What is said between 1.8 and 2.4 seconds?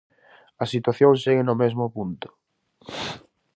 punto.